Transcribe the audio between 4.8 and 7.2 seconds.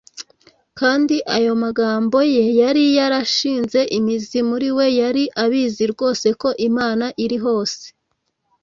Yari abizi rwose ko Imana